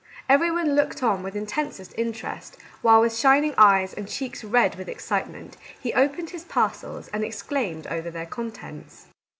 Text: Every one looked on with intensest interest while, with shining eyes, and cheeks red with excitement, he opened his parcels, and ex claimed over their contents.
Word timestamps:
Every 0.27 0.49
one 0.49 0.73
looked 0.73 1.03
on 1.03 1.21
with 1.21 1.35
intensest 1.35 1.93
interest 1.95 2.57
while, 2.81 3.01
with 3.01 3.15
shining 3.15 3.53
eyes, 3.55 3.93
and 3.93 4.09
cheeks 4.09 4.43
red 4.43 4.73
with 4.73 4.89
excitement, 4.89 5.57
he 5.79 5.93
opened 5.93 6.31
his 6.31 6.43
parcels, 6.43 7.07
and 7.09 7.23
ex 7.23 7.43
claimed 7.43 7.85
over 7.85 8.09
their 8.09 8.25
contents. 8.25 9.05